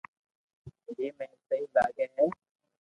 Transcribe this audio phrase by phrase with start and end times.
[0.97, 2.25] جيم اي سھي لاگي ھي